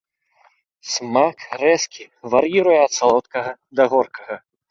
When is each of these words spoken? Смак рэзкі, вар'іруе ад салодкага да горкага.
Смак 0.93 1.37
рэзкі, 1.61 2.03
вар'іруе 2.35 2.79
ад 2.87 2.91
салодкага 2.99 3.51
да 3.81 3.91
горкага. 3.95 4.35